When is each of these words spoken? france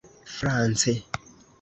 france 0.33 0.95